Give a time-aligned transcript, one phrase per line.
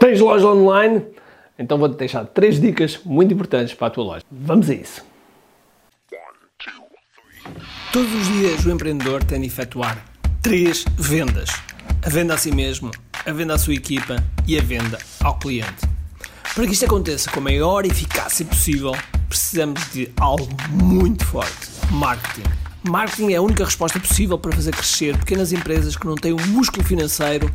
[0.00, 1.04] Tens loja online?
[1.58, 4.24] Então vou-te deixar três dicas muito importantes para a tua loja.
[4.30, 5.04] Vamos a isso.
[7.92, 10.02] Todos os dias o empreendedor tem de efetuar
[10.40, 11.50] três vendas:
[12.02, 12.90] a venda a si mesmo,
[13.26, 14.16] a venda à sua equipa
[14.46, 15.86] e a venda ao cliente.
[16.54, 18.92] Para que isto aconteça com a maior eficácia possível,
[19.28, 22.48] precisamos de algo muito forte: marketing.
[22.88, 26.40] Marketing é a única resposta possível para fazer crescer pequenas empresas que não têm o
[26.46, 27.54] músculo financeiro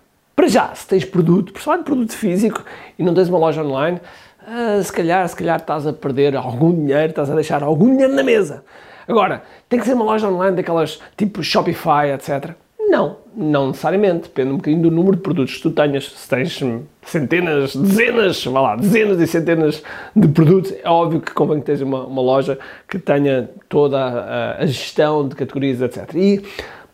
[0.35, 2.63] Para já, se tens produto, principalmente produto físico
[2.97, 3.99] e não tens uma loja online,
[4.47, 8.13] uh, se calhar, se calhar estás a perder algum dinheiro, estás a deixar algum dinheiro
[8.13, 8.63] na mesa.
[9.07, 12.55] Agora, tem que ser uma loja online daquelas tipo Shopify, etc.
[12.79, 14.23] Não, não necessariamente.
[14.23, 16.11] Depende um bocadinho do número de produtos que tu tenhas.
[16.11, 16.59] Se tens
[17.03, 19.81] centenas, dezenas, vá lá, dezenas e centenas
[20.15, 24.61] de produtos, é óbvio que convém que tenhas uma, uma loja que tenha toda a,
[24.61, 26.13] a, gestão de categorias, etc.
[26.15, 26.43] E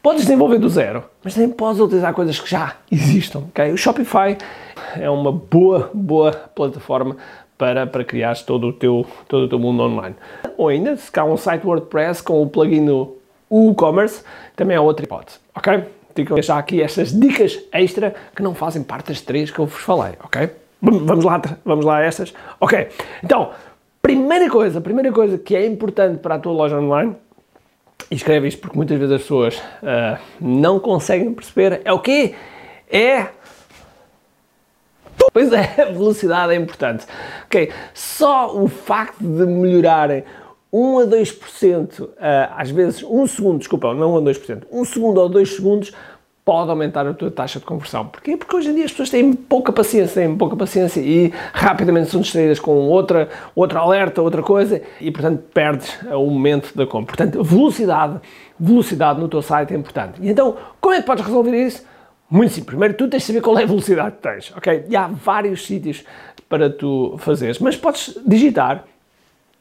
[0.08, 3.74] podes desenvolver do zero, mas também podes utilizar coisas que já existam, ok?
[3.74, 4.38] O Shopify
[4.96, 7.18] é uma boa, boa plataforma
[7.58, 10.16] para, para criar todo o, teu, todo o teu mundo online.
[10.56, 12.88] Ou ainda, se cá um site WordPress com o plugin
[13.52, 14.24] WooCommerce,
[14.56, 15.74] também é outra hipótese, ok?
[15.74, 19.82] A deixar aqui estas dicas extra que não fazem parte das três que eu vos
[19.82, 20.50] falei, ok?
[20.82, 22.34] Vamos lá, vamos lá a estas?
[22.62, 22.88] Ok,
[23.22, 23.50] então,
[24.02, 27.14] primeira coisa, primeira coisa que é importante para a tua loja online,
[28.10, 32.36] e escreve isto porque muitas vezes as pessoas uh, não conseguem perceber, é o quê?
[32.90, 33.28] É
[35.34, 37.06] Pois é, a velocidade é importante.
[37.46, 40.24] Ok, só o facto de melhorarem
[40.72, 45.20] 1 a 2%, eh, às vezes 1 segundo, desculpa, não 1 a 2%, 1 segundo
[45.20, 45.94] ou 2 segundos
[46.48, 48.06] pode aumentar a tua taxa de conversão.
[48.06, 48.38] Porquê?
[48.38, 52.22] Porque hoje em dia as pessoas têm pouca paciência, têm pouca paciência e rapidamente são
[52.22, 57.18] distraídas com outra, outra alerta, outra coisa e, portanto, perdes o momento da compra.
[57.18, 58.22] Portanto, velocidade,
[58.58, 60.22] velocidade no teu site é importante.
[60.22, 61.86] E então, como é que podes resolver isso?
[62.30, 62.70] Muito simples.
[62.70, 64.86] Primeiro, tu tens de saber qual é a velocidade que tens, ok?
[64.88, 66.06] E há vários sítios
[66.48, 68.86] para tu fazeres, mas podes digitar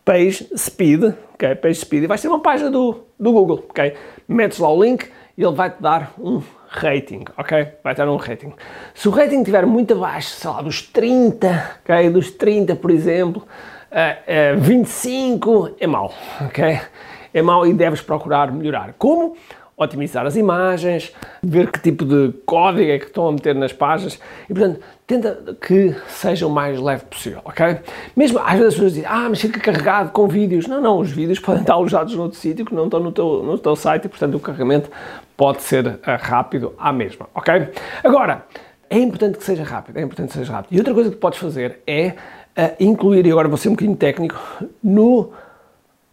[0.06, 1.02] Page Speed,
[1.34, 1.56] ok?
[1.56, 3.92] Page Speed vais ter uma página do, do Google, ok?
[4.28, 7.66] Metes lá o link e ele vai-te dar um rating, ok?
[7.82, 8.52] Vai dar um rating.
[8.94, 12.10] Se o rating estiver muito abaixo, sei lá, dos 30, ok?
[12.10, 13.42] Dos 30, por exemplo,
[13.90, 16.80] uh, uh, 25 é mau, ok?
[17.34, 18.94] É mau e deves procurar melhorar.
[18.96, 19.36] Como?
[19.76, 24.18] Otimizar as imagens, ver que tipo de código é que estão a meter nas páginas
[24.48, 27.78] e, portanto, tenta que seja o mais leve possível, ok?
[28.16, 30.66] Mesmo às vezes as pessoas dizem, ah, mas fica carregado com vídeos.
[30.66, 33.58] Não, não, os vídeos podem estar alojados noutro sítio que não estão no teu, no
[33.58, 34.90] teu site e, portanto, o carregamento
[35.36, 37.68] pode ser uh, rápido à mesma, ok?
[38.02, 38.46] Agora,
[38.88, 40.74] é importante que seja rápido, é importante que seja rápido.
[40.74, 42.14] E outra coisa que podes fazer é
[42.56, 44.40] uh, incluir, e agora vou ser um bocadinho técnico,
[44.82, 45.32] no,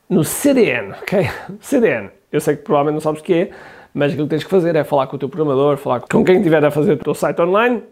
[0.09, 1.29] no CDN, ok?
[1.61, 3.49] CDN eu sei que provavelmente não sabes o que é,
[3.93, 6.37] mas aquilo que tens que fazer é falar com o teu programador, falar com quem
[6.37, 7.83] estiver a fazer o teu site online,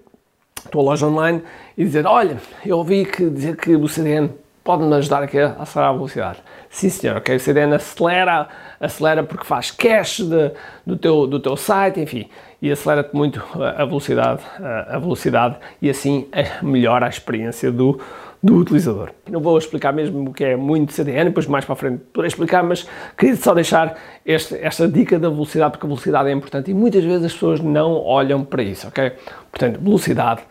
[0.66, 1.44] a tua loja online,
[1.78, 4.32] e dizer, olha, eu ouvi que dizer que o CDN
[4.64, 6.40] pode-me ajudar aqui a acelerar a velocidade.
[6.72, 8.48] Sim senhor, ok, o CDN acelera,
[8.80, 10.52] acelera porque faz cache de,
[10.86, 12.28] do, teu, do teu site, enfim,
[12.60, 16.28] e acelera-te muito a velocidade, a velocidade e assim
[16.64, 18.00] melhora a experiência do,
[18.44, 19.12] do utilizador.
[19.30, 22.28] Não vou explicar mesmo o que é muito CDN, depois mais para a frente poderei
[22.28, 26.72] explicar, mas queria só deixar este, esta dica da velocidade, porque a velocidade é importante
[26.72, 29.12] e muitas vezes as pessoas não olham para isso, ok?
[29.52, 30.42] Portanto, velocidade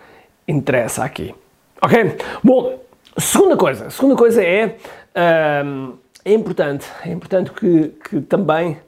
[0.47, 1.35] interessa aqui,
[1.83, 2.17] ok?
[2.45, 2.81] Bom,
[3.19, 4.77] segunda coisa, segunda coisa é,
[5.65, 8.79] hum, é importante, é importante que, que também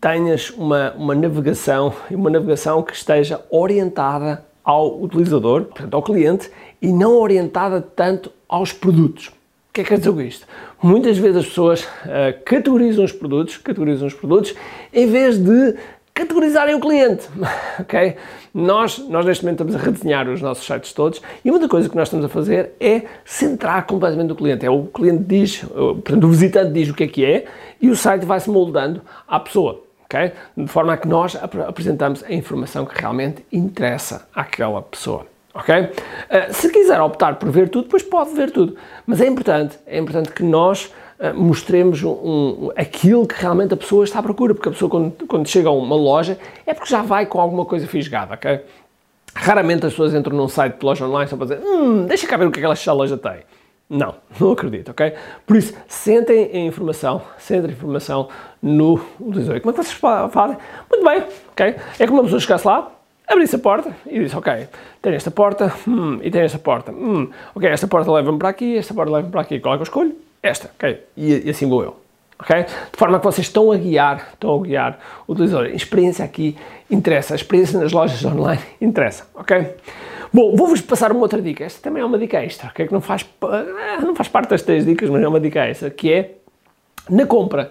[0.00, 6.50] tenhas uma, uma navegação, uma navegação que esteja orientada ao utilizador, portanto ao cliente,
[6.82, 9.28] e não orientada tanto aos produtos.
[9.28, 10.46] O que é que quer dizer com isto?
[10.82, 14.54] Muitas vezes as pessoas uh, categorizam os produtos, categorizam os produtos,
[14.92, 15.74] em vez de
[16.12, 17.26] categorizarem o cliente,
[17.80, 18.16] ok?
[18.52, 21.90] Nós, nós neste momento estamos a redesenhar os nossos sites todos e uma das coisas
[21.90, 24.66] que nós estamos a fazer é centrar completamente o cliente.
[24.66, 27.46] É o cliente diz, portanto o visitante diz o que é que é
[27.80, 30.32] e o site vai se moldando à pessoa ok?
[30.56, 35.26] De forma a que nós apresentamos a informação que realmente interessa àquela pessoa.
[35.54, 35.74] Ok?
[35.74, 35.90] Uh,
[36.52, 38.76] se quiser optar por ver tudo, depois pode ver tudo.
[39.06, 43.76] Mas é importante, é importante que nós uh, mostremos um, um, aquilo que realmente a
[43.76, 46.88] pessoa está à procura, porque a pessoa quando, quando chega a uma loja é porque
[46.88, 48.60] já vai com alguma coisa fisgada, ok?
[49.34, 52.36] Raramente as pessoas entram num site de loja online só para dizer, hum, deixa cá
[52.36, 53.40] ver o que aquela loja tem.
[53.88, 55.14] Não, não acredito, ok?
[55.46, 58.28] Por isso, sentem a informação, sentem a informação
[58.62, 59.60] no utilizador.
[59.60, 59.92] Como é que vocês
[60.32, 60.56] fazem?
[60.90, 61.74] Muito bem, ok?
[61.98, 62.90] É como uma pessoa chegasse lá,
[63.26, 64.68] abrisse a porta e disse, ok,
[65.02, 66.92] tem esta porta hum, e tem esta porta.
[66.92, 69.60] Hum, ok, esta porta leva-me para aqui, esta porta leva-me para aqui.
[69.60, 70.14] Qual é que eu escolho?
[70.42, 71.04] Esta, ok?
[71.16, 71.96] E, e assim vou eu.
[72.38, 72.62] ok?
[72.64, 75.66] De forma que vocês estão a guiar, estão a guiar o utilizador.
[75.66, 76.56] A experiência aqui
[76.90, 79.74] interessa, a experiência nas lojas online interessa, ok?
[80.32, 81.64] Bom, vou-vos passar uma outra dica.
[81.64, 82.86] Esta também é uma dica extra, okay?
[82.86, 85.90] que não faz, eh, não faz parte das três dicas, mas é uma dica extra,
[85.90, 86.34] que é,
[87.08, 87.70] na compra,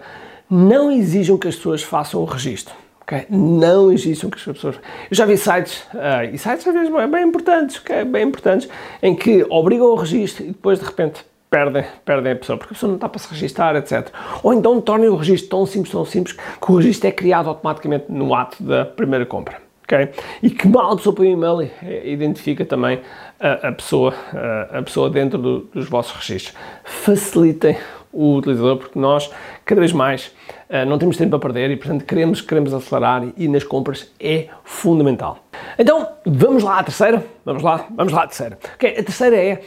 [0.50, 2.74] não exijam que as pessoas façam o registro.
[3.02, 3.26] Okay?
[3.30, 4.76] Não exijam que as pessoas...
[4.76, 8.04] Eu já vi sites, uh, e sites às vezes bem importantes, okay?
[8.04, 8.68] bem importantes,
[9.02, 12.74] em que obrigam o registro e depois, de repente, perdem, perdem a pessoa, porque a
[12.74, 14.08] pessoa não está para se registrar, etc.
[14.42, 18.06] Ou então tornem o registro tão simples, tão simples, que o registro é criado automaticamente
[18.08, 20.10] no ato da primeira compra ok?
[20.42, 21.70] E que mal pessoa põe o e-mail
[22.04, 23.00] identifica também
[23.40, 26.54] a, a pessoa, a, a, pessoa dentro do, dos vossos registros.
[26.84, 27.76] Facilitem
[28.12, 29.30] o utilizador, porque nós,
[29.64, 30.26] cada vez mais,
[30.68, 34.12] uh, não temos tempo a perder e, portanto, queremos, queremos acelerar e, e nas compras
[34.20, 35.38] é fundamental.
[35.78, 37.24] Então, vamos lá à terceira?
[37.44, 37.86] Vamos lá?
[37.90, 38.58] Vamos lá à terceira.
[38.74, 39.62] A terceira é,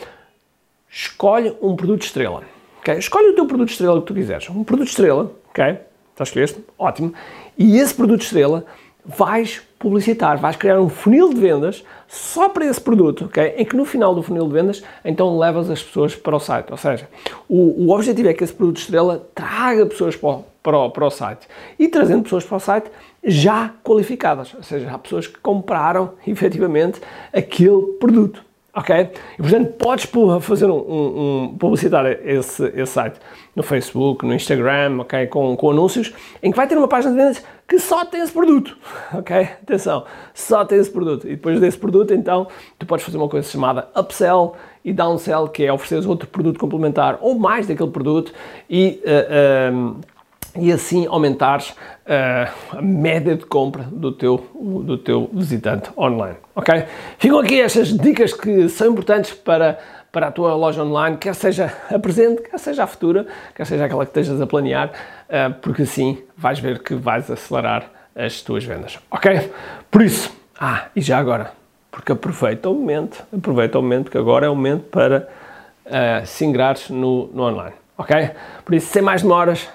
[0.90, 2.44] escolhe um produto estrela.
[2.98, 4.50] Escolhe o teu produto estrela que tu quiseres.
[4.50, 5.78] Um produto estrela, ok?
[6.18, 6.66] Já escolheste?
[6.78, 7.14] Ótimo.
[7.58, 8.66] E esse produto estrela
[9.06, 13.56] vais publicitar, vais criar um funil de vendas só para esse produto, ok?
[13.58, 16.72] Em que no final do funil de vendas, então levas as pessoas para o site.
[16.72, 17.08] Ou seja,
[17.50, 21.06] o, o objetivo é que esse produto estrela traga pessoas para o, para, o, para
[21.06, 21.48] o site.
[21.80, 22.92] E trazendo pessoas para o site
[23.24, 27.02] já qualificadas, ou seja, há pessoas que compraram efetivamente
[27.34, 28.44] aquele produto
[28.74, 29.10] ok?
[29.38, 30.08] E portanto podes
[30.42, 33.20] fazer um, um, um publicitar esse, esse site
[33.56, 35.28] no Facebook, no Instagram, ok?
[35.28, 38.34] Com, com anúncios, em que vai ter uma página de vendas que só tem esse
[38.34, 38.78] produto,
[39.18, 39.34] ok?
[39.64, 40.04] Atenção,
[40.34, 41.26] só tem esse produto.
[41.26, 42.46] E depois desse produto, então,
[42.78, 47.18] tu podes fazer uma coisa chamada upsell e downsell, que é oferecer outro produto complementar
[47.22, 48.34] ou mais daquele produto
[48.70, 50.02] e uh, uh,
[50.60, 56.84] e assim aumentares uh, a média de compra do teu, do teu visitante online, ok?
[57.18, 59.80] Ficam aqui estas dicas que são importantes para,
[60.12, 63.26] para a tua loja online, quer seja a presente, quer seja a futura,
[63.56, 67.90] quer seja aquela que estejas a planear, uh, porque assim vais ver que vais acelerar
[68.16, 69.52] as tuas vendas, ok?
[69.90, 71.54] Por isso, ah, e já agora,
[71.90, 75.30] porque aproveita o momento, aproveita o momento que agora é o momento para
[75.86, 78.32] uh, se ingrares no, no online, ok?
[78.66, 79.70] Por isso, sem mais demoras,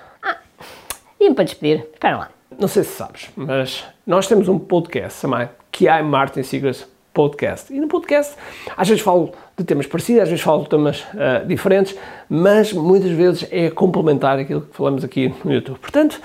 [1.18, 2.30] e para despedir, espera lá.
[2.58, 6.86] Não sei se sabes, mas nós temos um podcast chamado QI Martin Secrets
[7.16, 7.72] Podcast.
[7.72, 8.36] E no podcast,
[8.76, 11.96] às vezes falo de temas parecidos, às vezes falo de temas uh, diferentes,
[12.28, 15.78] mas muitas vezes é complementar aquilo que falamos aqui no YouTube.
[15.78, 16.20] Portanto,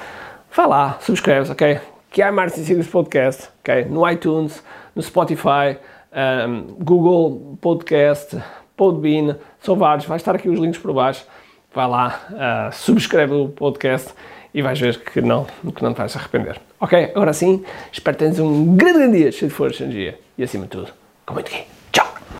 [0.53, 1.79] vai lá, subscreves, ok?
[2.11, 3.85] QI Martin Secrets Podcast, ok?
[3.85, 4.61] No iTunes,
[4.93, 5.77] no Spotify,
[6.11, 8.37] um, Google Podcast,
[8.75, 11.25] Podbean, são vários, vai estar aqui os links por baixo.
[11.73, 14.13] Vai lá, uh, subscreve o podcast
[14.53, 16.59] e vais ver que não, que não te vais arrepender.
[16.81, 17.13] Ok?
[17.15, 17.63] Agora sim,
[17.94, 20.91] espero que tenhas um grande dia cheio de força, energia e acima de tudo,
[21.25, 21.51] com muito.